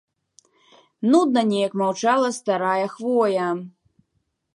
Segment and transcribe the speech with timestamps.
[1.11, 3.47] Нудна неяк маўчала старая хвоя.